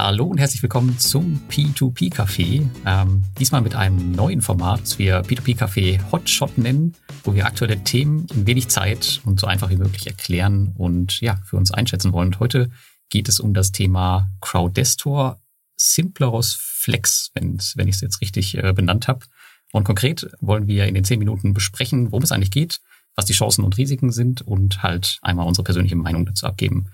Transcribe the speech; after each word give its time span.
Hallo 0.00 0.26
und 0.26 0.38
herzlich 0.38 0.62
willkommen 0.62 0.96
zum 1.00 1.40
P2P 1.50 2.14
Café. 2.14 2.64
Ähm, 2.86 3.24
diesmal 3.36 3.62
mit 3.62 3.74
einem 3.74 4.12
neuen 4.12 4.42
Format, 4.42 4.82
das 4.82 5.00
wir 5.00 5.22
P2P 5.22 5.58
Café 5.58 6.12
Hotshot 6.12 6.56
nennen, 6.56 6.94
wo 7.24 7.34
wir 7.34 7.46
aktuelle 7.46 7.82
Themen 7.82 8.24
in 8.32 8.46
wenig 8.46 8.68
Zeit 8.68 9.20
und 9.24 9.40
so 9.40 9.48
einfach 9.48 9.70
wie 9.70 9.76
möglich 9.76 10.06
erklären 10.06 10.72
und 10.78 11.20
ja, 11.20 11.40
für 11.44 11.56
uns 11.56 11.72
einschätzen 11.72 12.12
wollen. 12.12 12.28
Und 12.28 12.38
heute 12.38 12.70
geht 13.10 13.28
es 13.28 13.40
um 13.40 13.54
das 13.54 13.72
Thema 13.72 14.30
Crowdestor 14.40 15.42
Simpleros 15.76 16.54
Flex, 16.54 17.32
wenn, 17.34 17.58
wenn 17.74 17.88
ich 17.88 17.96
es 17.96 18.00
jetzt 18.00 18.20
richtig 18.20 18.56
äh, 18.56 18.72
benannt 18.72 19.08
habe. 19.08 19.26
Und 19.72 19.82
konkret 19.82 20.30
wollen 20.40 20.68
wir 20.68 20.86
in 20.86 20.94
den 20.94 21.02
zehn 21.02 21.18
Minuten 21.18 21.54
besprechen, 21.54 22.12
worum 22.12 22.22
es 22.22 22.30
eigentlich 22.30 22.52
geht, 22.52 22.78
was 23.16 23.24
die 23.24 23.32
Chancen 23.32 23.64
und 23.64 23.76
Risiken 23.76 24.12
sind 24.12 24.42
und 24.42 24.80
halt 24.84 25.18
einmal 25.22 25.48
unsere 25.48 25.64
persönliche 25.64 25.96
Meinung 25.96 26.24
dazu 26.24 26.46
abgeben. 26.46 26.86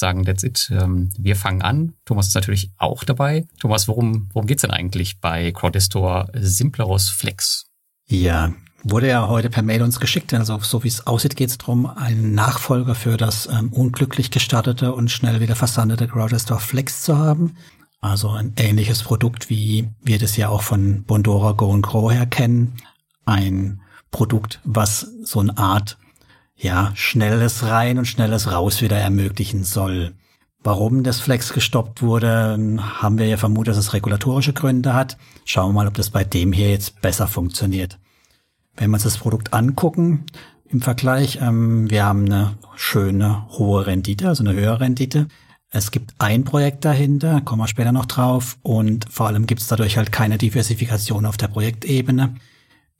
Sagen, 0.00 0.24
that's 0.24 0.42
it. 0.42 0.70
Ähm, 0.72 1.10
wir 1.16 1.36
fangen 1.36 1.62
an. 1.62 1.92
Thomas 2.04 2.28
ist 2.28 2.34
natürlich 2.34 2.72
auch 2.78 3.04
dabei. 3.04 3.46
Thomas, 3.60 3.86
worum, 3.86 4.28
worum 4.32 4.46
geht's 4.46 4.62
denn 4.62 4.70
eigentlich 4.70 5.20
bei 5.20 5.52
Crowdestor 5.52 6.28
Simpleros 6.34 7.10
Flex? 7.10 7.66
Ja, 8.06 8.52
wurde 8.82 9.08
ja 9.08 9.28
heute 9.28 9.50
per 9.50 9.62
Mail 9.62 9.82
uns 9.82 10.00
geschickt. 10.00 10.32
Also 10.34 10.58
so 10.60 10.82
wie 10.84 10.88
es 10.88 11.06
aussieht, 11.06 11.36
geht 11.36 11.50
es 11.50 11.58
darum, 11.58 11.86
einen 11.86 12.34
Nachfolger 12.34 12.94
für 12.94 13.16
das 13.16 13.46
ähm, 13.46 13.72
unglücklich 13.72 14.30
gestartete 14.30 14.92
und 14.94 15.10
schnell 15.10 15.40
wieder 15.40 15.54
versandete 15.54 16.08
Crowdestor 16.08 16.58
Flex 16.58 17.02
zu 17.02 17.18
haben. 17.18 17.56
Also 18.00 18.30
ein 18.30 18.54
ähnliches 18.56 19.02
Produkt, 19.02 19.50
wie 19.50 19.90
wir 20.02 20.18
das 20.18 20.36
ja 20.36 20.48
auch 20.48 20.62
von 20.62 21.04
Bondora 21.04 21.52
Go 21.52 21.72
and 21.72 21.84
Grow 21.84 22.10
her 22.10 22.26
kennen. 22.26 22.76
Ein 23.26 23.82
Produkt, 24.10 24.60
was 24.64 25.06
so 25.22 25.40
eine 25.40 25.56
Art, 25.58 25.98
ja, 26.60 26.92
schnelles 26.94 27.64
rein 27.64 27.98
und 27.98 28.06
schnelles 28.06 28.52
raus 28.52 28.82
wieder 28.82 28.98
ermöglichen 28.98 29.64
soll. 29.64 30.12
Warum 30.62 31.02
das 31.04 31.20
Flex 31.20 31.54
gestoppt 31.54 32.02
wurde, 32.02 32.58
haben 33.00 33.18
wir 33.18 33.26
ja 33.26 33.38
vermutet, 33.38 33.72
dass 33.72 33.78
es 33.78 33.94
regulatorische 33.94 34.52
Gründe 34.52 34.92
hat. 34.92 35.16
Schauen 35.46 35.70
wir 35.70 35.72
mal, 35.72 35.88
ob 35.88 35.94
das 35.94 36.10
bei 36.10 36.22
dem 36.22 36.52
hier 36.52 36.68
jetzt 36.68 37.00
besser 37.00 37.26
funktioniert. 37.26 37.98
Wenn 38.76 38.90
wir 38.90 38.94
uns 38.94 39.04
das 39.04 39.16
Produkt 39.16 39.54
angucken, 39.54 40.26
im 40.68 40.82
Vergleich, 40.82 41.40
ähm, 41.42 41.90
wir 41.90 42.04
haben 42.04 42.26
eine 42.26 42.58
schöne 42.76 43.48
hohe 43.48 43.86
Rendite, 43.86 44.28
also 44.28 44.44
eine 44.44 44.52
höhere 44.52 44.80
Rendite. 44.80 45.28
Es 45.70 45.90
gibt 45.90 46.14
ein 46.18 46.44
Projekt 46.44 46.84
dahinter, 46.84 47.40
kommen 47.40 47.62
wir 47.62 47.68
später 47.68 47.92
noch 47.92 48.06
drauf, 48.06 48.58
und 48.62 49.06
vor 49.10 49.26
allem 49.26 49.46
gibt 49.46 49.62
es 49.62 49.66
dadurch 49.66 49.96
halt 49.96 50.12
keine 50.12 50.38
Diversifikation 50.38 51.26
auf 51.26 51.36
der 51.36 51.48
Projektebene. 51.48 52.36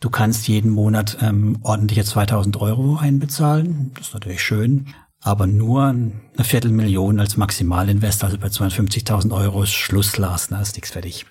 Du 0.00 0.08
kannst 0.08 0.48
jeden 0.48 0.70
Monat 0.70 1.18
ähm, 1.20 1.58
ordentliche 1.62 2.04
2000 2.04 2.56
Euro 2.56 2.96
einbezahlen. 2.96 3.92
Das 3.94 4.08
ist 4.08 4.14
natürlich 4.14 4.42
schön. 4.42 4.94
Aber 5.20 5.46
nur 5.46 5.84
eine 5.84 6.44
Viertelmillion 6.44 7.20
als 7.20 7.36
Maximalinvest, 7.36 8.24
also 8.24 8.38
bei 8.38 8.46
250.000 8.46 9.30
Euro 9.36 9.62
ist 9.62 9.72
Schluss, 9.72 10.16
Lars, 10.16 10.48
da 10.48 10.60
ist 10.62 10.74
nichts 10.76 10.90
fertig. 10.90 11.26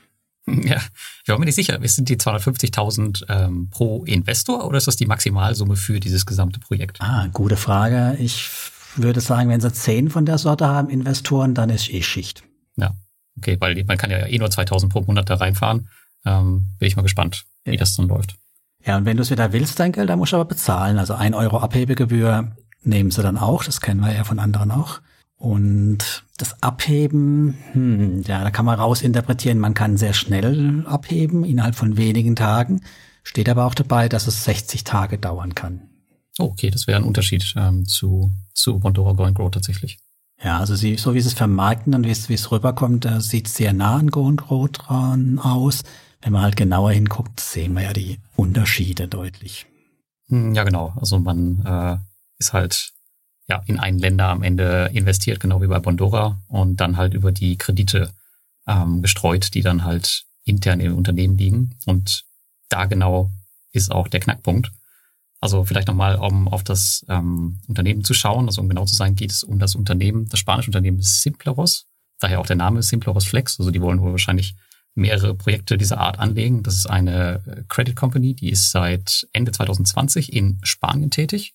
Ja, 0.46 0.78
ich 1.24 1.28
war 1.28 1.38
mir 1.38 1.46
nicht 1.46 1.56
sicher. 1.56 1.80
Sind 1.84 2.10
die 2.10 2.18
250.000 2.18 3.26
ähm, 3.30 3.70
pro 3.70 4.04
Investor 4.06 4.66
oder 4.66 4.78
ist 4.78 4.88
das 4.88 4.96
die 4.96 5.06
Maximalsumme 5.06 5.76
für 5.76 6.00
dieses 6.00 6.26
gesamte 6.26 6.60
Projekt? 6.60 7.02
Ah, 7.02 7.28
gute 7.34 7.58
Frage. 7.58 8.18
Ich 8.20 8.50
würde 8.96 9.22
sagen, 9.22 9.50
wenn 9.50 9.62
sie 9.62 9.72
zehn 9.72 10.10
von 10.10 10.26
der 10.26 10.38
Sorte 10.38 10.68
haben, 10.68 10.90
Investoren, 10.90 11.54
dann 11.54 11.70
ist 11.70 11.90
eh 11.92 12.02
Schicht. 12.02 12.44
Ja, 12.78 12.96
okay, 13.38 13.58
weil 13.60 13.84
man 13.86 13.98
kann 13.98 14.12
ja 14.12 14.26
eh 14.26 14.38
nur 14.38 14.50
2000 14.50 14.92
pro 14.92 15.02
Monat 15.02 15.30
da 15.30 15.36
reinfahren. 15.36 15.90
Ähm, 16.26 16.76
bin 16.80 16.88
ich 16.88 16.96
mal 16.96 17.04
gespannt, 17.04 17.46
wie 17.64 17.72
ja. 17.72 17.78
das 17.78 17.96
dann 17.96 18.08
läuft. 18.08 18.36
Ja, 18.86 18.98
und 18.98 19.06
wenn 19.06 19.18
du 19.18 19.24
es 19.24 19.32
wieder 19.32 19.52
willst, 19.54 19.80
dein 19.80 19.92
Geld, 19.92 20.10
dann 20.10 20.20
musst 20.20 20.32
du 20.32 20.38
aber 20.38 20.46
bezahlen. 20.46 20.98
Also 20.98 21.14
ein 21.14 21.34
Euro 21.34 21.58
Abhebegebühr 21.58 22.56
nehmen 22.84 23.12
sie 23.12 23.22
dann 23.22 23.38
auch. 23.38 23.64
Das 23.64 23.82
kennen 23.82 24.00
wir 24.00 24.14
ja 24.14 24.24
von 24.24 24.40
anderen 24.40 24.72
auch. 24.72 25.02
Und 25.38 26.26
das 26.38 26.62
Abheben, 26.62 27.58
hm, 27.72 28.24
ja, 28.24 28.44
da 28.44 28.52
kann 28.52 28.66
man 28.66 28.80
rausinterpretieren, 28.80 29.58
man 29.58 29.74
kann 29.74 29.98
sehr 29.98 30.14
schnell 30.14 30.86
abheben, 30.86 31.46
innerhalb 31.46 31.76
von 31.76 31.98
wenigen 31.98 32.36
Tagen. 32.36 32.82
Steht 33.24 33.48
aber 33.48 33.66
auch 33.66 33.74
dabei, 33.74 34.10
dass 34.10 34.28
es 34.28 34.44
60 34.44 34.84
Tage 34.84 35.18
dauern 35.18 35.56
kann. 35.56 35.82
Okay, 36.38 36.70
das 36.70 36.88
wäre 36.88 37.00
ein 37.00 37.06
Unterschied 37.06 37.54
ähm, 37.58 37.86
zu, 37.86 38.32
zu 38.54 38.80
Bondora 38.80 39.14
Go 39.14 39.24
and 39.24 39.38
Grow 39.38 39.52
tatsächlich. 39.52 40.00
Ja, 40.42 40.60
also 40.60 40.76
sie, 40.76 40.96
so 40.96 41.14
wie 41.14 41.22
sie 41.22 41.28
es 41.28 41.34
vermarkten 41.34 41.94
und 41.96 42.06
wie 42.06 42.12
es, 42.12 42.30
wie 42.30 42.34
es 42.34 42.52
rüberkommt, 42.52 43.06
da 43.06 43.20
sieht 43.20 43.48
es 43.48 43.56
sehr 43.56 43.74
nah 43.74 43.98
an 43.98 44.10
Go 44.10 44.28
and 44.28 44.42
Grow 44.42 44.70
dran 44.70 45.40
aus 45.40 45.82
wenn 46.22 46.34
man 46.34 46.42
halt 46.42 46.56
genauer 46.56 46.92
hinguckt, 46.92 47.40
sehen 47.40 47.74
wir 47.74 47.84
ja 47.84 47.94
die 47.94 48.20
Unterschiede 48.36 49.08
deutlich. 49.08 49.66
Hm, 50.28 50.54
ja, 50.54 50.64
genau. 50.64 50.94
Also 51.00 51.20
man 51.20 51.66
äh, 51.66 51.98
ist 52.38 52.54
halt 52.54 52.92
ja 53.48 53.62
in 53.66 53.80
ein 53.80 53.98
Länder 53.98 54.28
am 54.28 54.44
Ende 54.44 54.90
investiert, 54.94 55.40
genau 55.40 55.62
wie 55.62 55.68
bei 55.68 55.80
Bondora, 55.80 56.42
und 56.48 56.78
dann 56.78 56.98
halt 56.98 57.14
über 57.14 57.32
die 57.32 57.58
Kredite 57.58 58.14
ähm, 58.68 59.02
gestreut, 59.02 59.54
die 59.54 59.62
dann 59.62 59.84
halt 59.84 60.26
intern 60.44 60.80
im 60.80 60.96
Unternehmen 60.96 61.38
liegen. 61.38 61.76
Und 61.86 62.24
da 62.70 62.86
genau 62.86 63.32
ist 63.72 63.92
auch 63.92 64.08
der 64.08 64.20
Knackpunkt. 64.20 64.72
Also 65.42 65.64
vielleicht 65.64 65.88
nochmal, 65.88 66.16
um 66.16 66.48
auf 66.50 66.64
das 66.64 67.06
ähm, 67.08 67.62
Unternehmen 67.68 68.04
zu 68.04 68.14
schauen, 68.14 68.48
also 68.48 68.62
um 68.62 68.68
genau 68.68 68.86
zu 68.86 68.96
sein, 68.96 69.16
geht 69.16 69.32
es 69.32 69.44
um 69.44 69.58
das 69.58 69.76
Unternehmen, 69.76 70.28
das 70.28 70.40
spanische 70.40 70.68
Unternehmen 70.68 71.02
Simpleros, 71.02 71.88
daher 72.20 72.42
auch 72.42 72.46
der 72.46 72.58
Name 72.58 72.84
Simpleros 72.84 73.26
Flex. 73.26 73.58
Also 73.58 73.72
die 73.72 73.82
wollen 73.82 74.02
wohl 74.02 74.12
wahrscheinlich 74.12 74.56
mehrere 75.00 75.34
Projekte 75.36 75.78
dieser 75.78 76.00
Art 76.00 76.20
anlegen. 76.20 76.64
Das 76.64 76.76
ist 76.76 76.90
eine 76.90 77.42
äh, 77.46 77.64
Credit 77.68 77.96
Company, 77.96 78.34
die 78.36 78.50
ist 78.50 78.72
seit 78.72 79.28
Ende 79.34 79.52
2020 79.52 80.34
in 80.34 80.60
Spanien 80.64 81.12
tätig. 81.12 81.54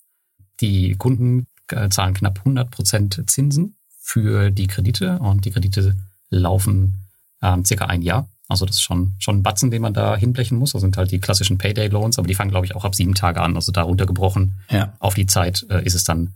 Die 0.60 0.94
Kunden 0.97 1.47
äh, 1.71 1.88
zahlen 1.88 2.15
knapp 2.15 2.41
100 2.41 2.71
Prozent 2.71 3.22
Zinsen 3.27 3.77
für 4.00 4.50
die 4.50 4.66
Kredite 4.66 5.19
und 5.19 5.44
die 5.44 5.50
Kredite 5.50 5.97
laufen 6.31 6.99
ähm, 7.43 7.65
circa 7.65 7.87
ein 7.87 8.03
Jahr. 8.03 8.28
Also 8.49 8.66
das 8.66 8.77
ist 8.77 8.82
schon, 8.82 9.15
schon 9.19 9.38
ein 9.38 9.43
Batzen, 9.43 9.71
den 9.71 9.81
man 9.81 9.94
da 9.94 10.16
hinblechen 10.16 10.59
muss. 10.59 10.72
Das 10.72 10.82
sind 10.82 10.97
halt 10.97 11.11
die 11.11 11.21
klassischen 11.21 11.56
Payday 11.56 11.88
Loans, 11.88 12.19
aber 12.19 12.28
die 12.28 12.34
fangen, 12.34 12.50
glaube 12.50 12.66
ich, 12.66 12.75
auch 12.75 12.84
ab 12.84 12.94
sieben 12.94 13.15
Tage 13.15 13.41
an. 13.41 13.56
Also 13.56 13.72
da 13.72 13.82
runtergebrochen 13.82 14.59
ja. 14.71 14.93
auf 14.99 15.15
die 15.15 15.26
Zeit 15.26 15.66
äh, 15.71 15.82
ist 15.84 15.94
es 15.94 16.05
dann 16.05 16.34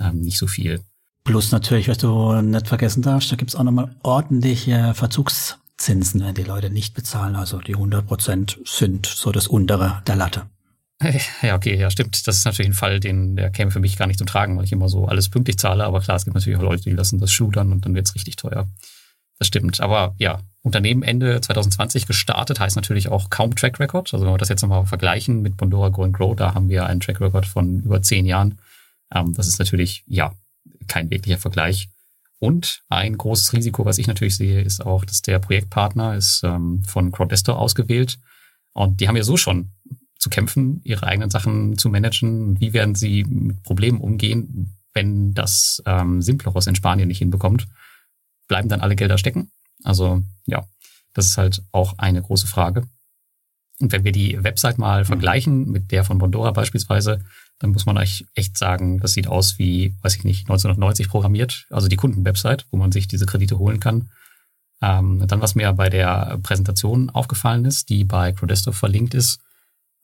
ähm, 0.00 0.20
nicht 0.20 0.38
so 0.38 0.46
viel. 0.46 0.80
Plus 1.22 1.52
natürlich, 1.52 1.88
was 1.88 1.98
du 1.98 2.34
nicht 2.42 2.68
vergessen 2.68 3.02
darfst, 3.02 3.30
da 3.32 3.36
gibt's 3.36 3.54
auch 3.54 3.62
nochmal 3.62 3.94
ordentliche 4.02 4.92
Verzugs 4.94 5.58
Zinsen, 5.76 6.24
wenn 6.24 6.34
die 6.34 6.42
Leute 6.42 6.70
nicht 6.70 6.94
bezahlen. 6.94 7.36
Also 7.36 7.58
die 7.58 7.74
100 7.74 8.06
Prozent 8.06 8.58
sind 8.64 9.06
so 9.06 9.32
das 9.32 9.48
untere 9.48 10.02
der 10.06 10.16
Latte. 10.16 10.46
Ja, 11.42 11.56
okay, 11.56 11.76
ja, 11.76 11.90
stimmt. 11.90 12.26
Das 12.26 12.36
ist 12.36 12.44
natürlich 12.44 12.70
ein 12.70 12.74
Fall, 12.74 13.00
den 13.00 13.36
der 13.36 13.50
käme 13.50 13.70
für 13.70 13.80
mich 13.80 13.96
gar 13.96 14.06
nicht 14.06 14.18
zum 14.18 14.26
Tragen, 14.26 14.56
weil 14.56 14.64
ich 14.64 14.72
immer 14.72 14.88
so 14.88 15.06
alles 15.06 15.28
pünktlich 15.28 15.58
zahle. 15.58 15.84
Aber 15.84 16.00
klar, 16.00 16.16
es 16.16 16.24
gibt 16.24 16.34
natürlich 16.34 16.58
auch 16.58 16.62
Leute, 16.62 16.84
die 16.84 16.92
lassen 16.92 17.18
das 17.18 17.32
schudern 17.32 17.72
und 17.72 17.84
dann 17.84 17.94
wird's 17.94 18.14
richtig 18.14 18.36
teuer. 18.36 18.68
Das 19.38 19.48
stimmt. 19.48 19.80
Aber 19.80 20.14
ja, 20.18 20.40
Unternehmen 20.62 21.02
Ende 21.02 21.40
2020 21.40 22.06
gestartet, 22.06 22.60
heißt 22.60 22.76
natürlich 22.76 23.08
auch 23.08 23.28
kaum 23.28 23.54
Track 23.54 23.80
Record. 23.80 24.14
Also 24.14 24.24
wenn 24.24 24.32
wir 24.32 24.38
das 24.38 24.48
jetzt 24.48 24.62
nochmal 24.62 24.86
vergleichen 24.86 25.42
mit 25.42 25.56
Bondora 25.56 25.88
Go 25.88 26.04
and 26.04 26.14
Grow, 26.14 26.34
da 26.36 26.54
haben 26.54 26.68
wir 26.68 26.86
einen 26.86 27.00
Track 27.00 27.20
Record 27.20 27.44
von 27.44 27.80
über 27.80 28.00
zehn 28.00 28.24
Jahren. 28.24 28.58
Ähm, 29.12 29.34
das 29.34 29.48
ist 29.48 29.58
natürlich, 29.58 30.04
ja, 30.06 30.32
kein 30.86 31.10
wirklicher 31.10 31.38
Vergleich. 31.38 31.88
Und 32.38 32.82
ein 32.88 33.16
großes 33.16 33.52
Risiko, 33.52 33.84
was 33.84 33.98
ich 33.98 34.06
natürlich 34.06 34.36
sehe, 34.36 34.60
ist 34.60 34.84
auch, 34.84 35.04
dass 35.04 35.22
der 35.22 35.38
Projektpartner 35.38 36.16
ist 36.16 36.42
ähm, 36.44 36.82
von 36.84 37.12
Crowdestor 37.12 37.58
ausgewählt. 37.58 38.18
Und 38.72 39.00
die 39.00 39.08
haben 39.08 39.16
ja 39.16 39.22
so 39.22 39.36
schon 39.36 39.70
zu 40.18 40.30
kämpfen, 40.30 40.80
ihre 40.84 41.06
eigenen 41.06 41.30
Sachen 41.30 41.78
zu 41.78 41.88
managen. 41.88 42.60
Wie 42.60 42.72
werden 42.72 42.94
sie 42.94 43.24
mit 43.24 43.62
Problemen 43.62 44.00
umgehen, 44.00 44.76
wenn 44.92 45.34
das 45.34 45.82
ähm, 45.86 46.22
Simpleros 46.22 46.66
in 46.66 46.74
Spanien 46.74 47.08
nicht 47.08 47.18
hinbekommt? 47.18 47.66
Bleiben 48.48 48.68
dann 48.68 48.80
alle 48.80 48.96
Gelder 48.96 49.18
stecken? 49.18 49.50
Also 49.82 50.22
ja, 50.46 50.66
das 51.12 51.26
ist 51.26 51.38
halt 51.38 51.62
auch 51.72 51.98
eine 51.98 52.22
große 52.22 52.46
Frage. 52.46 52.86
Und 53.80 53.92
wenn 53.92 54.04
wir 54.04 54.12
die 54.12 54.42
Website 54.42 54.78
mal 54.78 55.02
mhm. 55.02 55.06
vergleichen 55.06 55.70
mit 55.70 55.90
der 55.92 56.04
von 56.04 56.18
Bondora 56.18 56.52
beispielsweise, 56.52 57.24
dann 57.58 57.70
muss 57.70 57.86
man 57.86 57.98
euch 57.98 58.26
echt 58.34 58.58
sagen, 58.58 58.98
das 58.98 59.12
sieht 59.12 59.26
aus 59.26 59.58
wie, 59.58 59.94
weiß 60.02 60.16
ich 60.16 60.24
nicht, 60.24 60.42
1990 60.42 61.08
programmiert, 61.08 61.66
also 61.70 61.88
die 61.88 61.96
Kundenwebsite, 61.96 62.64
wo 62.70 62.76
man 62.76 62.92
sich 62.92 63.08
diese 63.08 63.26
Kredite 63.26 63.58
holen 63.58 63.80
kann. 63.80 64.10
Ähm, 64.82 65.24
dann, 65.26 65.40
was 65.40 65.54
mir 65.54 65.72
bei 65.72 65.88
der 65.88 66.38
Präsentation 66.42 67.10
aufgefallen 67.10 67.64
ist, 67.64 67.88
die 67.88 68.04
bei 68.04 68.32
Crodesto 68.32 68.72
verlinkt 68.72 69.14
ist, 69.14 69.40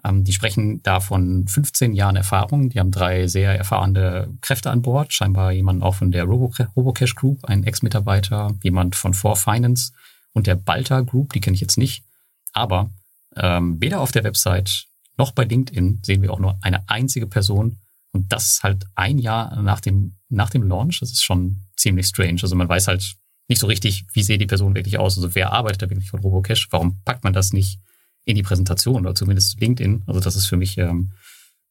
ähm, 0.05 0.25
die 0.25 0.33
sprechen 0.33 0.83
da 0.83 1.01
von 1.01 1.47
15 1.47 1.93
Jahren 1.93 2.17
Erfahrung. 2.17 2.71
Die 2.71 2.79
haben 2.79 2.91
drei 2.91 3.27
sehr 3.27 3.57
erfahrene 3.57 4.33
Kräfte 4.41 4.71
an 4.71 4.83
Bord, 4.83 5.13
scheinbar 5.13 5.53
jemand 5.53 5.83
auch 5.83 5.97
von 5.97 6.11
der 6.11 6.25
Robocash 6.25 7.15
Group, 7.15 7.45
ein 7.45 7.65
Ex-Mitarbeiter, 7.65 8.55
jemand 8.63 8.97
von 8.97 9.13
4Finance 9.13 9.93
und 10.33 10.47
der 10.47 10.55
Balta 10.55 11.01
Group, 11.03 11.33
die 11.33 11.41
kenne 11.41 11.55
ich 11.55 11.61
jetzt 11.61 11.79
nicht. 11.79 12.05
Aber 12.53 12.91
ähm, 13.37 13.81
weder 13.81 14.01
auf 14.01 14.13
der 14.13 14.25
Website 14.25 14.87
noch 15.21 15.33
bei 15.33 15.45
LinkedIn 15.45 16.01
sehen 16.03 16.23
wir 16.23 16.33
auch 16.33 16.39
nur 16.39 16.59
eine 16.63 16.89
einzige 16.89 17.27
Person 17.27 17.79
und 18.13 18.33
das 18.33 18.61
halt 18.63 18.87
ein 18.95 19.19
Jahr 19.19 19.61
nach 19.61 19.81
dem, 19.81 20.17
nach 20.31 20.49
dem 20.49 20.63
Launch. 20.63 21.01
Das 21.01 21.13
ist 21.13 21.23
schon 21.23 21.61
ziemlich 21.77 22.07
strange. 22.07 22.39
Also 22.43 22.57
man 22.57 22.71
weiß 22.71 22.89
halt 22.89 23.17
nicht 23.47 23.61
so 23.61 23.67
richtig, 23.67 24.07
wie 24.15 24.23
sieht 24.23 24.41
die 24.41 24.47
Person 24.47 24.75
wirklich 24.75 24.99
aus. 24.99 25.19
Also 25.19 25.35
wer 25.35 25.53
arbeitet 25.53 25.83
da 25.83 25.91
wirklich 25.91 26.09
von 26.09 26.21
Robocash? 26.21 26.69
Warum 26.71 27.03
packt 27.05 27.23
man 27.23 27.35
das 27.35 27.53
nicht 27.53 27.81
in 28.25 28.35
die 28.35 28.43
Präsentation 28.43 29.05
oder 29.05 29.15
zumindest 29.15 29.61
LinkedIn? 29.61 30.05
Also 30.07 30.21
das 30.21 30.37
ist 30.37 30.47
für 30.47 30.57
mich, 30.57 30.79
ähm, 30.79 31.13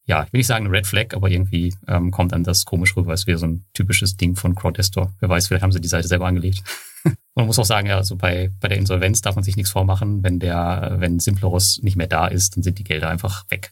ja, 0.06 0.24
ich 0.24 0.34
will 0.34 0.40
nicht 0.40 0.48
sagen 0.48 0.68
Red 0.68 0.88
Flag, 0.88 1.13
aber 1.13 1.30
irgendwie 1.30 1.74
ähm, 1.88 2.12
kommt 2.12 2.31
dann 2.31 2.44
das 2.44 2.66
komisch 2.66 2.96
rüber. 2.96 3.13
Es 3.13 3.28
wäre 3.28 3.38
so 3.38 3.46
ein 3.46 3.66
typisches 3.74 4.18
Ding 4.18 4.36
von 4.36 4.56
Crowdestor. 4.56 5.13
Wer 5.19 5.30
weiß, 5.30 5.48
vielleicht 5.48 5.63
haben 5.63 5.72
sie 5.72 5.81
die 5.81 5.88
Seite 5.88 6.07
selber 6.07 6.28
angelegt. 6.28 6.63
man 7.36 7.46
muss 7.46 7.60
auch 7.60 7.66
sagen, 7.66 7.88
ja, 7.88 7.98
also 7.98 8.16
bei, 8.16 8.50
bei 8.60 8.68
der 8.68 8.78
Insolvenz 8.78 9.22
darf 9.22 9.36
man 9.36 9.44
sich 9.44 9.56
nichts 9.56 9.72
vormachen. 9.72 10.24
Wenn 10.24 10.40
der, 10.40 10.96
wenn 11.00 11.19
Simpleros 11.19 11.81
nicht 11.84 11.96
mehr 11.96 12.07
da 12.07 12.28
ist, 12.28 12.56
dann 12.56 12.63
sind 12.63 12.80
die 12.80 12.84
Gelder 12.84 13.10
einfach 13.10 13.46
weg. 13.50 13.72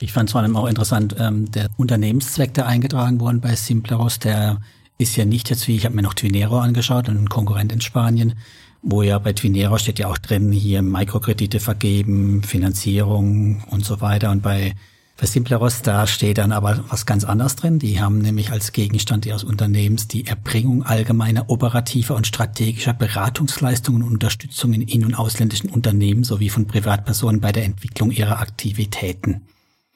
Ich 0.00 0.12
fand 0.12 0.28
es 0.28 0.32
vor 0.32 0.42
allem 0.42 0.56
auch 0.56 0.66
interessant, 0.66 1.16
ähm, 1.18 1.50
der 1.50 1.68
Unternehmenszweck, 1.76 2.54
der 2.54 2.66
eingetragen 2.66 3.18
worden 3.18 3.40
bei 3.40 3.56
Simpleros, 3.56 4.18
der 4.20 4.60
ist 4.98 5.16
ja 5.16 5.24
nicht 5.24 5.50
jetzt 5.50 5.66
wie, 5.68 5.76
ich 5.76 5.84
habe 5.84 5.96
mir 5.96 6.02
noch 6.02 6.14
Twinero 6.14 6.58
angeschaut, 6.58 7.08
ein 7.08 7.28
Konkurrent 7.28 7.72
in 7.72 7.80
Spanien, 7.80 8.34
wo 8.82 9.02
ja 9.02 9.18
bei 9.18 9.32
Twinero 9.32 9.78
steht 9.78 9.98
ja 9.98 10.08
auch 10.08 10.18
drin, 10.18 10.52
hier 10.52 10.82
Mikrokredite 10.82 11.58
vergeben, 11.60 12.42
Finanzierung 12.42 13.62
und 13.70 13.84
so 13.84 14.00
weiter. 14.00 14.30
Und 14.30 14.42
bei 14.42 14.74
bei 15.20 15.26
Simpleros, 15.26 15.82
da 15.82 16.06
steht 16.06 16.38
dann 16.38 16.52
aber 16.52 16.84
was 16.88 17.04
ganz 17.04 17.24
anderes 17.24 17.56
drin. 17.56 17.80
Die 17.80 18.00
haben 18.00 18.18
nämlich 18.18 18.52
als 18.52 18.70
Gegenstand 18.70 19.26
ihres 19.26 19.42
Unternehmens 19.42 20.06
die 20.06 20.28
Erbringung 20.28 20.84
allgemeiner 20.84 21.50
operativer 21.50 22.14
und 22.14 22.28
strategischer 22.28 22.92
Beratungsleistungen 22.92 24.04
und 24.04 24.12
Unterstützung 24.12 24.72
in 24.72 24.82
in- 24.82 25.04
und 25.04 25.16
ausländischen 25.16 25.70
Unternehmen 25.70 26.22
sowie 26.22 26.50
von 26.50 26.68
Privatpersonen 26.68 27.40
bei 27.40 27.50
der 27.50 27.64
Entwicklung 27.64 28.12
ihrer 28.12 28.38
Aktivitäten. 28.38 29.42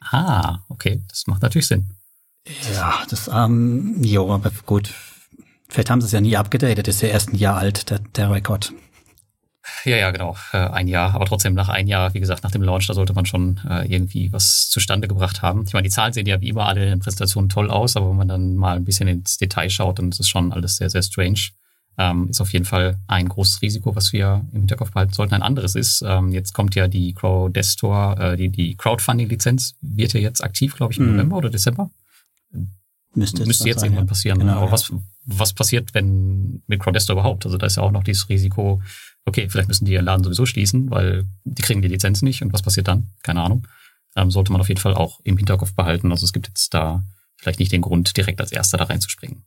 Ah, 0.01 0.59
okay, 0.69 1.01
das 1.09 1.29
macht 1.29 1.43
natürlich 1.43 1.69
Sinn. 1.69 1.87
Ja, 2.75 3.05
das, 3.09 3.31
ähm, 3.33 4.03
jo, 4.03 4.29
aber 4.33 4.51
gut. 4.67 4.93
Vielleicht 5.69 5.89
haben 5.89 6.01
sie 6.01 6.07
es 6.07 6.13
ja 6.13 6.21
nie 6.21 6.37
abgedatet, 6.37 6.89
das 6.89 6.97
ist 6.97 7.03
ja 7.03 7.09
erst 7.09 7.33
ein 7.33 7.37
Jahr 7.37 7.59
alt, 7.59 7.91
der, 7.91 8.01
der 8.01 8.33
Rekord. 8.33 8.73
Ja, 9.85 9.97
ja, 9.97 10.11
genau. 10.11 10.37
Äh, 10.53 10.59
ein 10.59 10.89
Jahr, 10.89 11.15
aber 11.15 11.25
trotzdem 11.27 11.55
nach 11.55 11.69
ein 11.69 11.87
Jahr, 11.87 12.15
wie 12.15 12.21
gesagt, 12.21 12.43
nach 12.43 12.51
dem 12.51 12.63
Launch, 12.63 12.87
da 12.89 12.95
sollte 12.95 13.13
man 13.15 13.27
schon 13.27 13.61
äh, 13.69 13.87
irgendwie 13.87 14.33
was 14.33 14.69
zustande 14.69 15.07
gebracht 15.09 15.41
haben. 15.43 15.65
Ich 15.67 15.73
meine, 15.73 15.85
die 15.85 15.91
Zahlen 15.91 16.13
sehen 16.13 16.27
ja 16.27 16.41
wie 16.41 16.49
immer 16.49 16.67
alle 16.67 16.83
in 16.83 16.91
den 16.91 16.99
Präsentationen 17.01 17.49
toll 17.49 17.71
aus, 17.71 17.97
aber 17.97 18.11
wenn 18.11 18.17
man 18.17 18.29
dann 18.29 18.57
mal 18.57 18.77
ein 18.77 18.85
bisschen 18.85 19.07
ins 19.09 19.39
Detail 19.39 19.71
schaut, 19.71 19.99
dann 19.99 20.09
ist 20.11 20.21
es 20.21 20.29
schon 20.29 20.53
alles 20.53 20.77
sehr, 20.77 20.91
sehr 20.91 21.03
strange. 21.03 21.39
Ähm, 21.99 22.29
ist 22.31 22.41
auf 22.41 22.53
jeden 22.53 22.65
Fall 22.65 22.99
ein 23.07 23.29
großes 23.29 23.61
Risiko, 23.63 23.95
was 23.95 24.13
wir 24.13 24.45
im 24.53 24.61
Hinterkopf 24.61 24.93
behalten 24.93 25.13
sollten. 25.13 25.35
Ein 25.35 25.43
anderes 25.43 25.75
ist, 25.75 26.03
ähm, 26.07 26.33
jetzt 26.33 26.55
kommt 26.55 26.75
ja 26.75 26.89
die 26.89 27.13
Crowdestor, 27.13 28.19
äh, 28.19 28.37
die, 28.37 28.49
die 28.49 28.75
Crowdfunding-Lizenz 28.77 29.75
wird 29.83 30.15
ja 30.15 30.21
jetzt 30.21 30.43
aktiv, 30.43 30.75
glaube 30.75 30.93
ich, 30.93 30.99
im 30.99 31.07
Mhm. 31.07 31.13
November 31.13 31.37
oder 31.37 31.51
Dezember. 31.51 31.91
Müsste 33.15 33.39
jetzt, 33.41 33.47
Müsste 33.47 33.69
jetzt 33.69 33.83
irgendwann 33.83 34.07
passieren. 34.07 34.39
Genau, 34.39 34.55
Aber 34.55 34.67
ja. 34.67 34.73
was, 34.73 34.91
was 35.27 35.53
passiert, 35.53 35.93
wenn 35.93 36.63
mit 36.67 36.81
Crowdestor 36.81 37.13
überhaupt? 37.15 37.45
Also 37.45 37.59
da 37.59 37.67
ist 37.67 37.77
ja 37.77 37.83
auch 37.83 37.91
noch 37.91 38.05
dieses 38.05 38.29
Risiko, 38.31 38.81
okay, 39.25 39.49
vielleicht 39.49 39.69
müssen 39.69 39.85
die 39.85 39.93
ihren 39.93 40.05
Laden 40.05 40.25
sowieso 40.25 40.47
schließen, 40.47 40.91
weil 40.91 41.25
die 41.45 41.63
kriegen 41.63 41.83
die 41.83 41.89
Lizenz 41.89 42.23
nicht. 42.23 42.43
Und 42.43 42.53
was 42.53 42.63
passiert 42.63 42.89
dann? 42.89 43.09
Keine 43.23 43.43
Ahnung. 43.43 43.67
Ähm, 44.17 44.31
sollte 44.31 44.53
man 44.53 44.61
auf 44.61 44.69
jeden 44.69 44.81
Fall 44.81 44.95
auch 44.95 45.21
im 45.25 45.37
Hinterkopf 45.37 45.75
behalten. 45.75 46.11
Also 46.11 46.25
es 46.25 46.33
gibt 46.33 46.49
jetzt 46.49 46.75
da 46.75 47.03
vielleicht 47.37 47.59
nicht 47.59 47.73
den 47.73 47.83
Grund, 47.83 48.17
direkt 48.17 48.41
als 48.41 48.53
Erster 48.53 48.79
da 48.79 48.85
reinzuspringen. 48.85 49.45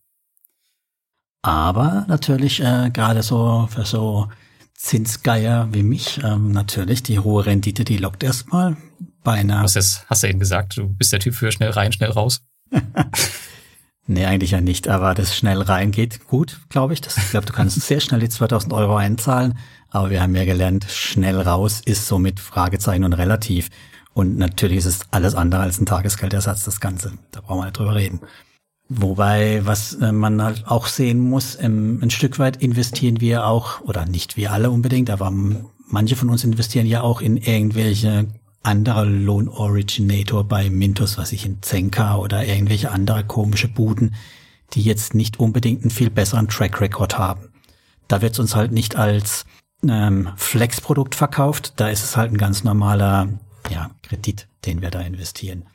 Aber 1.42 2.06
natürlich 2.08 2.62
äh, 2.62 2.90
gerade 2.92 3.22
so 3.22 3.68
für 3.72 3.86
so 3.86 4.30
Zinsgeier 4.74 5.70
wie 5.72 5.84
mich, 5.84 6.20
ähm, 6.24 6.52
natürlich 6.52 7.04
die 7.04 7.20
hohe 7.20 7.46
Rendite, 7.46 7.86
die 7.86 7.98
lockt 7.98 8.24
erstmal 8.24 8.76
bei 9.24 9.34
einer. 9.34 9.64
Was 9.64 9.76
jetzt, 9.76 10.06
hast 10.10 10.24
du 10.24 10.28
eben 10.28 10.40
gesagt, 10.40 10.78
du 10.78 10.88
bist 10.88 11.14
der 11.14 11.20
Typ 11.20 11.36
für 11.36 11.52
schnell 11.52 11.70
rein, 11.70 11.92
schnell 11.92 12.12
raus. 12.12 12.42
Nee, 14.08 14.26
eigentlich 14.26 14.52
ja 14.52 14.62
nicht, 14.62 14.88
aber 14.88 15.16
das 15.16 15.36
schnell 15.36 15.62
reingeht 15.62 16.28
gut, 16.28 16.60
glaube 16.70 16.94
ich. 16.94 17.02
Das, 17.02 17.18
ich 17.18 17.32
glaube, 17.32 17.48
du 17.48 17.54
kannst 17.54 17.82
sehr 17.82 18.00
schnell 18.00 18.20
die 18.20 18.30
2000 18.30 18.72
Euro 18.74 18.98
einzahlen, 18.98 19.58
aber 19.90 20.12
wir 20.12 20.22
haben 20.22 20.36
ja 20.36 20.46
gelernt, 20.46 20.86
schnell 20.90 21.42
raus 21.42 21.82
ist 21.84 22.08
somit 22.08 22.40
Fragezeichen 22.40 23.04
und 23.04 23.14
relativ. 23.14 23.70
Und 24.14 24.38
natürlich 24.38 24.78
ist 24.78 24.86
es 24.86 25.00
alles 25.12 25.34
andere 25.34 25.62
als 25.62 25.80
ein 25.80 25.88
Tagesgeldersatz, 25.88 26.64
das 26.64 26.80
Ganze. 26.80 27.14
Da 27.32 27.42
brauchen 27.42 27.60
wir 27.60 27.66
nicht 27.66 27.78
drüber 27.78 27.96
reden. 27.96 28.22
Wobei, 28.88 29.66
was 29.66 29.96
äh, 29.96 30.12
man 30.12 30.42
halt 30.42 30.68
auch 30.68 30.86
sehen 30.86 31.20
muss, 31.20 31.58
ähm, 31.60 32.00
ein 32.04 32.12
Stück 32.12 32.38
weit 32.38 32.58
investieren 32.58 33.20
wir 33.20 33.48
auch, 33.48 33.82
oder 33.82 34.06
nicht 34.06 34.38
wir 34.38 34.52
alle 34.52 34.70
unbedingt, 34.70 35.10
aber 35.10 35.34
manche 35.88 36.16
von 36.16 36.30
uns 36.30 36.44
investieren 36.44 36.86
ja 36.86 37.02
auch 37.02 37.22
in 37.22 37.38
irgendwelche 37.38 38.28
andere 38.66 39.06
Loan 39.06 39.48
Originator 39.48 40.44
bei 40.44 40.70
Mintos, 40.70 41.18
was 41.18 41.32
ich 41.32 41.46
in 41.46 41.62
Zenka 41.62 42.18
oder 42.18 42.46
irgendwelche 42.46 42.92
andere 42.92 43.24
komische 43.24 43.68
Buden, 43.68 44.16
die 44.74 44.82
jetzt 44.82 45.14
nicht 45.14 45.40
unbedingt 45.40 45.84
einen 45.84 45.92
viel 45.92 46.10
besseren 46.10 46.48
Track 46.48 46.82
Record 46.82 47.18
haben. 47.18 47.50
Da 48.08 48.22
wird 48.22 48.34
es 48.34 48.40
uns 48.40 48.56
halt 48.56 48.72
nicht 48.72 48.96
als 48.96 49.46
ähm, 49.88 50.30
Flex-Produkt 50.36 51.16
verkauft, 51.16 51.74
da 51.78 51.90
ist 51.90 52.04
es 52.04 52.18
halt 52.18 52.32
ein 52.32 52.38
ganz 52.38 52.64
normaler 52.64 53.30
ja, 53.70 53.92
Kredit, 54.02 54.48
den 54.66 54.82
wir 54.82 54.92
da 54.92 55.02
investieren. 55.02 55.66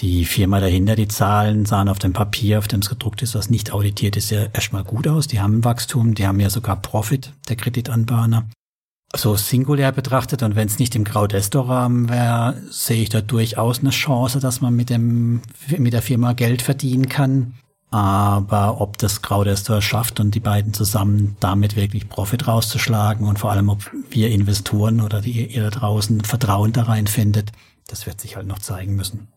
Die 0.00 0.24
Firma 0.24 0.60
dahinter, 0.60 0.94
die 0.94 1.08
Zahlen 1.08 1.66
sahen 1.66 1.88
auf 1.88 1.98
dem 1.98 2.12
Papier, 2.12 2.58
auf 2.58 2.68
dem 2.68 2.80
es 2.80 2.88
gedruckt 2.88 3.20
ist, 3.22 3.34
was 3.34 3.50
nicht 3.50 3.72
auditiert 3.72 4.16
ist, 4.16 4.30
ja 4.30 4.44
erstmal 4.52 4.84
gut 4.84 5.08
aus. 5.08 5.26
Die 5.26 5.40
haben 5.40 5.64
Wachstum, 5.64 6.14
die 6.14 6.26
haben 6.26 6.38
ja 6.38 6.50
sogar 6.50 6.80
Profit, 6.80 7.32
der 7.48 7.56
Kreditanbahner. 7.56 8.48
So 9.16 9.36
singulär 9.36 9.90
betrachtet 9.90 10.42
und 10.42 10.54
wenn 10.54 10.68
es 10.68 10.78
nicht 10.78 10.94
im 10.94 11.04
Graudestor-Rahmen 11.04 12.10
wäre, 12.10 12.60
sehe 12.68 13.02
ich 13.02 13.08
da 13.08 13.22
durchaus 13.22 13.80
eine 13.80 13.90
Chance, 13.90 14.38
dass 14.38 14.60
man 14.60 14.76
mit 14.76 14.90
dem 14.90 15.40
mit 15.78 15.94
der 15.94 16.02
Firma 16.02 16.34
Geld 16.34 16.60
verdienen 16.60 17.08
kann. 17.08 17.54
Aber 17.90 18.82
ob 18.82 18.98
das 18.98 19.22
Graudestor 19.22 19.80
schafft 19.80 20.20
und 20.20 20.34
die 20.34 20.40
beiden 20.40 20.74
zusammen 20.74 21.38
damit 21.40 21.74
wirklich 21.74 22.10
Profit 22.10 22.46
rauszuschlagen 22.46 23.26
und 23.26 23.38
vor 23.38 23.50
allem 23.50 23.70
ob 23.70 23.90
wir 24.10 24.30
Investoren 24.30 25.00
oder 25.00 25.22
die 25.22 25.46
ihr 25.46 25.62
da 25.62 25.70
draußen 25.70 26.20
Vertrauen 26.20 26.74
da 26.74 26.82
rein 26.82 27.06
findet, 27.06 27.52
das 27.86 28.04
wird 28.04 28.20
sich 28.20 28.36
halt 28.36 28.46
noch 28.46 28.58
zeigen 28.58 28.94
müssen. 28.94 29.28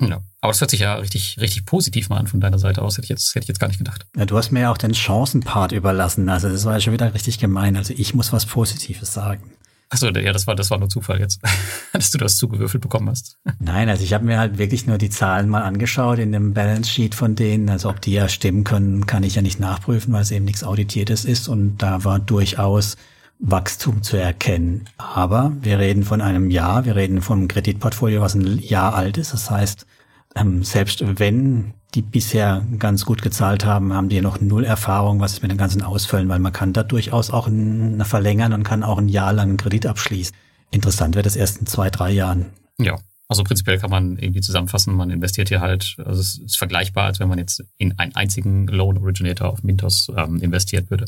Ja. 0.00 0.20
Aber 0.40 0.52
das 0.52 0.60
hört 0.60 0.70
sich 0.70 0.80
ja 0.80 0.94
richtig, 0.94 1.38
richtig 1.40 1.66
positiv 1.66 2.08
mal 2.08 2.18
an 2.18 2.28
von 2.28 2.40
deiner 2.40 2.58
Seite 2.58 2.82
aus. 2.82 2.96
Hätte 2.96 3.06
ich 3.06 3.10
jetzt, 3.10 3.34
hätte 3.34 3.44
ich 3.44 3.48
jetzt 3.48 3.58
gar 3.58 3.68
nicht 3.68 3.78
gedacht. 3.78 4.06
Ja, 4.16 4.26
du 4.26 4.36
hast 4.36 4.52
mir 4.52 4.60
ja 4.60 4.72
auch 4.72 4.78
den 4.78 4.94
Chancenpart 4.94 5.72
überlassen. 5.72 6.28
Also 6.28 6.48
das 6.48 6.64
war 6.64 6.74
ja 6.74 6.80
schon 6.80 6.92
wieder 6.92 7.12
richtig 7.14 7.38
gemein. 7.38 7.76
Also 7.76 7.94
ich 7.96 8.14
muss 8.14 8.32
was 8.32 8.46
Positives 8.46 9.12
sagen. 9.12 9.52
Achso, 9.90 10.08
ja, 10.08 10.32
das 10.32 10.46
war, 10.46 10.54
das 10.54 10.70
war 10.70 10.78
nur 10.78 10.90
Zufall 10.90 11.18
jetzt, 11.18 11.40
dass 11.92 12.10
du 12.10 12.18
das 12.18 12.36
zugewürfelt 12.36 12.82
bekommen 12.82 13.08
hast. 13.08 13.38
Nein, 13.58 13.88
also 13.88 14.04
ich 14.04 14.12
habe 14.12 14.24
mir 14.24 14.38
halt 14.38 14.58
wirklich 14.58 14.86
nur 14.86 14.98
die 14.98 15.08
Zahlen 15.08 15.48
mal 15.48 15.62
angeschaut 15.62 16.18
in 16.18 16.30
dem 16.30 16.52
Balance 16.52 16.90
Sheet 16.90 17.14
von 17.14 17.34
denen. 17.34 17.68
Also 17.70 17.88
ob 17.88 18.00
die 18.00 18.12
ja 18.12 18.28
stimmen 18.28 18.64
können, 18.64 19.06
kann 19.06 19.22
ich 19.22 19.34
ja 19.34 19.42
nicht 19.42 19.60
nachprüfen, 19.60 20.12
weil 20.12 20.22
es 20.22 20.30
eben 20.30 20.44
nichts 20.44 20.62
Auditiertes 20.62 21.24
ist. 21.24 21.48
Und 21.48 21.78
da 21.78 22.04
war 22.04 22.18
durchaus 22.20 22.96
Wachstum 23.38 24.02
zu 24.02 24.16
erkennen. 24.16 24.84
Aber 24.96 25.52
wir 25.60 25.78
reden 25.78 26.02
von 26.02 26.20
einem 26.20 26.50
Jahr, 26.50 26.84
wir 26.84 26.96
reden 26.96 27.22
von 27.22 27.38
einem 27.38 27.48
Kreditportfolio, 27.48 28.20
was 28.20 28.34
ein 28.34 28.58
Jahr 28.58 28.94
alt 28.94 29.16
ist. 29.16 29.32
Das 29.32 29.50
heißt, 29.50 29.86
ähm, 30.34 30.64
selbst 30.64 31.02
wenn 31.18 31.74
die 31.94 32.02
bisher 32.02 32.66
ganz 32.78 33.06
gut 33.06 33.22
gezahlt 33.22 33.64
haben, 33.64 33.94
haben 33.94 34.08
die 34.08 34.20
noch 34.20 34.40
null 34.40 34.64
Erfahrung, 34.64 35.20
was 35.20 35.32
ist 35.34 35.42
mit 35.42 35.50
den 35.50 35.58
ganzen 35.58 35.82
Ausfällen, 35.82 36.28
weil 36.28 36.38
man 36.38 36.52
kann 36.52 36.72
da 36.72 36.82
durchaus 36.82 37.30
auch 37.30 37.46
eine 37.46 38.04
verlängern 38.04 38.52
und 38.52 38.62
kann 38.62 38.82
auch 38.82 38.98
ein 38.98 39.08
Jahr 39.08 39.32
lang 39.32 39.48
einen 39.48 39.56
Kredit 39.56 39.86
abschließen. 39.86 40.36
Interessant 40.70 41.14
wird 41.14 41.24
es 41.24 41.36
erst 41.36 41.60
in 41.60 41.66
zwei, 41.66 41.88
drei 41.88 42.10
Jahren. 42.10 42.46
Ja, 42.78 42.98
also 43.26 43.42
prinzipiell 43.42 43.78
kann 43.78 43.90
man 43.90 44.18
irgendwie 44.18 44.40
zusammenfassen, 44.40 44.94
man 44.94 45.10
investiert 45.10 45.48
hier 45.48 45.60
halt, 45.60 45.96
also 45.98 46.20
es 46.20 46.38
ist 46.38 46.58
vergleichbar, 46.58 47.04
als 47.04 47.20
wenn 47.20 47.28
man 47.28 47.38
jetzt 47.38 47.62
in 47.78 47.98
einen 47.98 48.14
einzigen 48.14 48.66
Loan 48.66 48.98
Originator 48.98 49.48
auf 49.48 49.62
Mintos 49.62 50.10
ähm, 50.14 50.40
investiert 50.42 50.90
würde. 50.90 51.06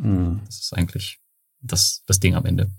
Mhm. 0.00 0.40
Das 0.46 0.58
ist 0.58 0.72
eigentlich 0.72 1.18
das, 1.60 2.02
das 2.06 2.20
Ding 2.20 2.34
am 2.34 2.44
Ende. 2.44 2.70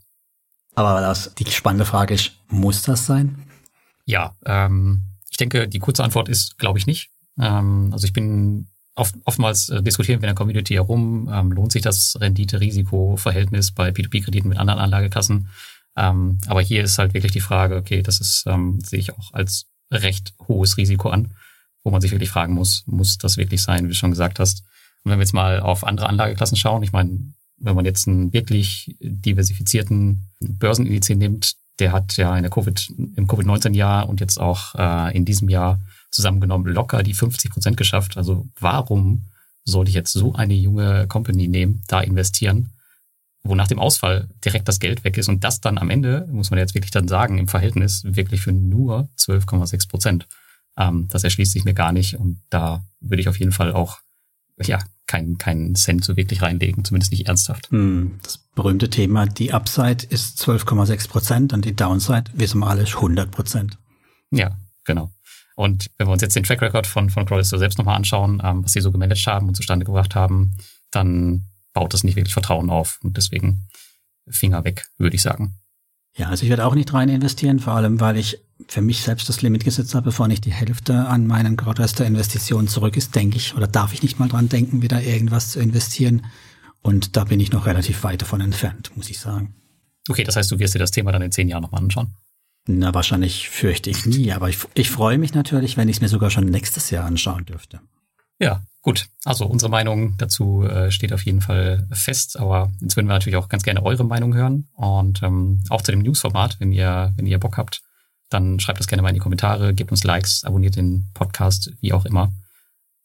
Aber 0.75 1.01
das, 1.01 1.33
die 1.36 1.50
spannende 1.51 1.86
Frage 1.86 2.13
ist, 2.13 2.31
muss 2.48 2.83
das 2.83 3.05
sein? 3.05 3.43
Ja, 4.05 4.36
ähm, 4.45 5.03
ich 5.29 5.38
denke, 5.38 5.67
die 5.67 5.79
kurze 5.79 6.03
Antwort 6.03 6.29
ist, 6.29 6.57
glaube 6.57 6.79
ich 6.79 6.88
nicht. 6.88 7.09
Ähm, 7.39 7.89
also 7.91 8.05
ich 8.05 8.13
bin 8.13 8.67
oft, 8.95 9.15
oftmals 9.25 9.69
äh, 9.69 9.81
diskutieren 9.81 10.21
wir 10.21 10.29
in 10.29 10.36
der 10.36 10.39
Community 10.39 10.74
herum, 10.75 11.29
ähm, 11.31 11.51
lohnt 11.51 11.71
sich 11.71 11.81
das 11.81 12.17
Rendite-Risiko-Verhältnis 12.19 13.71
bei 13.71 13.89
P2P-Krediten 13.89 14.50
mit 14.50 14.57
anderen 14.57 14.79
Anlagekassen. 14.79 15.50
Ähm, 15.95 16.38
aber 16.48 16.62
hier 16.62 16.83
ist 16.83 16.98
halt 16.98 17.13
wirklich 17.13 17.31
die 17.31 17.39
Frage, 17.39 17.75
okay, 17.75 18.01
das 18.01 18.19
ist, 18.19 18.45
ähm, 18.48 18.79
sehe 18.81 19.00
ich 19.00 19.13
auch 19.13 19.33
als 19.33 19.67
recht 19.91 20.33
hohes 20.48 20.77
Risiko 20.77 21.09
an, 21.09 21.33
wo 21.83 21.91
man 21.91 22.01
sich 22.01 22.12
wirklich 22.12 22.29
fragen 22.29 22.53
muss, 22.53 22.83
muss 22.86 23.17
das 23.17 23.38
wirklich 23.38 23.62
sein, 23.62 23.86
wie 23.86 23.89
du 23.89 23.95
schon 23.95 24.12
gesagt 24.12 24.39
hast. 24.39 24.63
Und 25.03 25.12
wenn 25.12 25.19
wir 25.19 25.24
jetzt 25.24 25.33
mal 25.33 25.59
auf 25.59 25.83
andere 25.83 26.07
Anlageklassen 26.07 26.57
schauen, 26.57 26.83
ich 26.83 26.91
meine, 26.91 27.33
wenn 27.60 27.75
man 27.75 27.86
jetzt 27.86 28.08
einen 28.08 28.34
wirklich 28.34 28.96
diversifizierten 29.00 30.30
Börsenindiz 30.39 31.10
nimmt, 31.10 31.56
der 31.80 31.92
hat 31.92 32.18
ja 32.18 32.36
in 32.36 32.44
der 32.44 32.51
Covid, 32.51 32.92
im 33.16 33.28
Covid-19-Jahr 33.28 34.08
und 34.10 34.20
jetzt 34.20 34.39
auch 34.39 34.75
äh, 34.75 35.16
in 35.16 35.25
diesem 35.25 35.50
Jahr 35.50 35.80
zusammengenommen 36.12 36.74
locker 36.74 37.04
die 37.04 37.13
50 37.13 37.51
Prozent 37.51 37.78
geschafft. 37.78 38.18
Also 38.18 38.48
warum 38.60 39.25
sollte 39.63 39.89
ich 39.89 39.96
jetzt 39.96 40.13
so 40.13 40.34
eine 40.34 40.56
junge 40.56 41.08
Company 41.08 41.48
nehmen, 41.48 41.84
da 41.88 42.01
investieren, 42.01 42.72
wo 43.44 43.56
nach 43.56 43.68
dem 43.68 43.80
Ausfall 43.80 44.28
direkt 44.44 44.68
das 44.68 44.80
Geld 44.80 45.04
weg 45.04 45.18
ist 45.18 45.30
und 45.30 45.44
das 45.44 45.62
dann 45.62 45.78
am 45.78 45.89
Ende, 45.89 46.28
muss 46.32 46.50
man 46.50 46.60
jetzt 46.60 46.75
wirklich 46.75 46.92
dann 46.92 47.08
sagen, 47.08 47.38
im 47.38 47.48
Verhältnis 47.48 48.04
wirklich 48.04 48.42
für 48.42 48.51
nur 48.51 49.10
12,6 49.18 49.89
Prozent. 49.89 50.28
Ähm, 50.78 51.08
das 51.10 51.24
erschließt 51.24 51.51
sich 51.51 51.66
mir 51.66 51.74
gar 51.74 51.92
nicht 51.92 52.16
und 52.16 52.42
da 52.50 52.84
würde 53.00 53.22
ich 53.22 53.30
auf 53.30 53.39
jeden 53.39 53.51
Fall 53.51 53.72
auch 53.72 54.00
ja, 54.62 54.80
keinen 55.10 55.38
keinen 55.38 55.75
Cent 55.75 56.06
so 56.06 56.16
wirklich 56.16 56.42
reinlegen, 56.42 56.86
zumindest 56.86 57.12
nicht 57.12 57.28
ernsthaft. 57.28 57.70
Hm, 57.72 58.20
Das 58.24 58.38
berühmte 58.56 58.89
Thema, 58.89 59.25
die 59.25 59.51
Upside 59.51 60.06
ist 60.10 60.39
12,6 60.39 61.10
Prozent 61.10 61.51
und 61.51 61.66
die 61.66 61.75
Downside, 61.75 62.25
wissen 62.34 62.60
wir 62.60 62.68
alle, 62.68 62.84
ist 62.84 62.96
100 62.96 63.32
Prozent. 63.32 63.78
Ja, 64.32 64.56
genau. 64.86 65.12
Und 65.56 65.89
wenn 65.98 66.08
wir 66.08 66.13
uns 66.13 66.22
jetzt 66.22 66.36
den 66.36 66.44
Track 66.44 66.62
Record 66.62 66.88
von, 66.88 67.10
von 67.10 67.25
Crowdestor 67.25 67.60
selbst 67.60 67.78
nochmal 67.80 67.96
anschauen, 67.96 68.42
ähm, 68.44 68.63
was 68.63 68.72
sie 68.72 68.82
so 68.82 68.92
gemanagt 68.92 69.25
haben 69.28 69.48
und 69.48 69.56
zustande 69.56 69.86
gebracht 69.86 70.16
haben, 70.16 70.56
dann 70.92 71.46
baut 71.74 71.94
das 71.94 72.04
nicht 72.04 72.16
wirklich 72.16 72.34
Vertrauen 72.34 72.70
auf. 72.70 73.00
Und 73.04 73.18
deswegen 73.18 73.68
Finger 74.30 74.63
weg, 74.63 74.88
würde 74.98 75.16
ich 75.16 75.22
sagen. 75.22 75.56
Ja, 76.18 76.28
also 76.28 76.44
ich 76.44 76.50
werde 76.50 76.66
auch 76.66 76.75
nicht 76.75 76.94
rein 76.94 77.10
investieren, 77.10 77.60
vor 77.60 77.74
allem 77.74 78.00
weil 78.00 78.18
ich 78.18 78.39
für 78.68 78.82
mich 78.82 79.01
selbst 79.01 79.30
das 79.30 79.42
Limit 79.42 79.63
gesetzt 79.63 79.96
habe, 79.96 80.06
bevor 80.06 80.28
nicht 80.28 80.46
die 80.46 80.51
Hälfte 80.51 81.08
an 81.08 81.28
meinen 81.28 81.56
Crowdrester 81.56 82.06
Investitionen 82.06 82.68
zurück 82.68 82.98
ist, 82.98 83.16
denke 83.16 83.38
ich, 83.38 83.56
oder 83.56 83.68
darf 83.68 83.94
ich 83.94 84.04
nicht 84.04 84.20
mal 84.20 84.28
dran 84.28 84.50
denken, 84.50 84.82
wieder 84.82 85.01
irgendwas 85.01 85.51
zu 85.51 85.60
investieren. 85.60 86.25
Und 86.82 87.16
da 87.16 87.24
bin 87.24 87.39
ich 87.39 87.51
noch 87.51 87.66
relativ 87.66 88.04
weit 88.04 88.22
davon 88.22 88.42
entfernt, 88.42 88.92
muss 88.96 89.10
ich 89.10 89.20
sagen. 89.20 89.56
Okay, 90.10 90.24
das 90.24 90.36
heißt, 90.36 90.51
du 90.51 90.60
wirst 90.60 90.75
dir 90.75 90.80
das 90.80 90.92
Thema 90.92 91.12
dann 91.12 91.22
in 91.22 91.32
zehn 91.32 91.48
Jahren 91.48 91.62
nochmal 91.62 91.82
anschauen? 91.82 92.13
Na, 92.68 92.94
wahrscheinlich 92.94 93.50
fürchte 93.50 93.89
ich 93.89 94.06
nie, 94.06 94.32
aber 94.32 94.50
ich, 94.50 94.58
ich 94.74 94.89
freue 94.89 95.18
mich 95.18 95.34
natürlich, 95.34 95.78
wenn 95.78 95.89
ich 95.89 95.98
es 95.98 96.01
mir 96.01 96.10
sogar 96.10 96.30
schon 96.30 96.46
nächstes 96.46 96.89
Jahr 96.89 97.06
anschauen 97.06 97.46
dürfte. 97.46 97.80
Ja, 98.39 98.62
gut. 98.81 99.07
Also 99.25 99.45
unsere 99.45 99.69
Meinung 99.69 100.15
dazu 100.17 100.63
äh, 100.63 100.91
steht 100.91 101.13
auf 101.13 101.25
jeden 101.25 101.41
Fall 101.41 101.88
fest, 101.91 102.39
aber 102.39 102.71
jetzt 102.81 102.95
würden 102.95 103.07
wir 103.07 103.13
natürlich 103.13 103.38
auch 103.38 103.50
ganz 103.50 103.63
gerne 103.63 103.83
eure 103.83 104.03
Meinung 104.03 104.33
hören 104.33 104.67
und 104.74 105.21
ähm, 105.24 105.62
auch 105.69 105.81
zu 105.81 105.91
dem 105.91 106.01
Newsformat, 106.01 106.59
wenn 106.59 106.71
ihr, 106.71 107.13
wenn 107.15 107.27
ihr 107.27 107.39
Bock 107.39 107.57
habt, 107.57 107.81
dann 108.29 108.59
schreibt 108.59 108.79
das 108.79 108.88
gerne 108.88 109.01
mal 109.01 109.09
in 109.09 109.15
die 109.15 109.21
Kommentare, 109.21 109.74
gebt 109.74 109.91
uns 109.91 110.03
Likes, 110.03 110.43
abonniert 110.43 110.75
den 110.75 111.09
Podcast, 111.13 111.71
wie 111.81 111.93
auch 111.93 112.05
immer. 112.05 112.31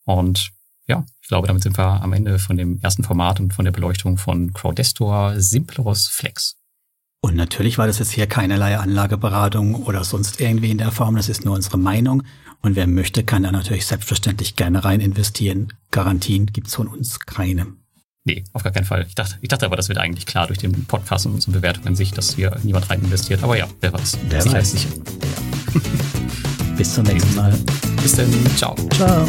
Und 0.05 0.51
ja, 0.87 1.03
ich 1.21 1.27
glaube, 1.27 1.47
damit 1.47 1.63
sind 1.63 1.77
wir 1.77 2.01
am 2.01 2.13
Ende 2.13 2.37
von 2.37 2.57
dem 2.57 2.79
ersten 2.81 3.03
Format 3.03 3.39
und 3.39 3.53
von 3.53 3.65
der 3.65 3.71
Beleuchtung 3.71 4.17
von 4.17 4.53
Crowdestor 4.53 5.39
Simpleros 5.39 6.07
Flex. 6.07 6.57
Und 7.21 7.35
natürlich 7.35 7.79
war 7.79 7.87
das 7.87 7.97
jetzt 7.97 8.11
hier 8.11 8.27
keinerlei 8.27 8.77
Anlageberatung 8.77 9.73
oder 9.83 10.03
sonst 10.03 10.39
irgendwie 10.39 10.69
in 10.69 10.77
der 10.77 10.91
Form. 10.91 11.15
Das 11.15 11.27
ist 11.27 11.43
nur 11.43 11.55
unsere 11.55 11.79
Meinung. 11.79 12.21
Und 12.61 12.75
wer 12.75 12.87
möchte, 12.87 13.23
kann 13.23 13.43
da 13.43 13.51
natürlich 13.51 13.85
selbstverständlich 13.85 14.55
gerne 14.55 14.83
rein 14.83 15.01
investieren. 15.01 15.73
Garantien 15.91 16.47
gibt's 16.47 16.75
von 16.75 16.87
uns 16.87 17.19
keine. 17.19 17.67
Nee, 18.23 18.43
auf 18.53 18.63
gar 18.63 18.73
keinen 18.73 18.85
Fall. 18.85 19.05
Ich 19.07 19.13
dachte, 19.13 19.35
ich 19.41 19.49
dachte 19.49 19.67
aber, 19.67 19.75
das 19.75 19.87
wird 19.87 19.99
eigentlich 19.99 20.25
klar 20.25 20.47
durch 20.47 20.57
den 20.57 20.85
Podcast 20.85 21.27
und 21.27 21.33
unsere 21.33 21.51
Bewertung 21.51 21.85
an 21.85 21.95
sich, 21.95 22.11
dass 22.11 22.35
hier 22.35 22.57
niemand 22.63 22.89
rein 22.89 23.01
investiert. 23.01 23.43
Aber 23.43 23.55
ja, 23.55 23.67
wer 23.81 23.93
weiß. 23.93 24.17
Wer 24.29 24.45
weiß. 24.45 24.71
Sicher. 24.71 24.89
Bis 26.75 26.95
zum 26.95 27.05
nächsten 27.05 27.35
Mal. 27.35 27.57
Bis 28.01 28.13
dann. 28.13 28.29
Ciao. 28.57 28.75
Ciao. 28.95 29.27